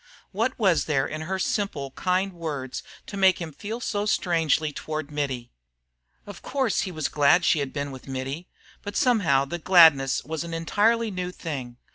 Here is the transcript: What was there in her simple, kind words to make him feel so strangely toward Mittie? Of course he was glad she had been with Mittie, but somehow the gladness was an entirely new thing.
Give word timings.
What 0.31 0.57
was 0.57 0.85
there 0.85 1.05
in 1.05 1.21
her 1.29 1.37
simple, 1.37 1.91
kind 1.91 2.33
words 2.33 2.81
to 3.05 3.15
make 3.17 3.39
him 3.39 3.53
feel 3.53 3.79
so 3.79 4.07
strangely 4.07 4.73
toward 4.73 5.11
Mittie? 5.11 5.51
Of 6.25 6.41
course 6.41 6.81
he 6.81 6.91
was 6.91 7.07
glad 7.07 7.45
she 7.45 7.59
had 7.59 7.71
been 7.71 7.91
with 7.91 8.07
Mittie, 8.07 8.47
but 8.81 8.95
somehow 8.97 9.45
the 9.45 9.59
gladness 9.59 10.25
was 10.25 10.43
an 10.43 10.55
entirely 10.55 11.11
new 11.11 11.31
thing. 11.31 11.77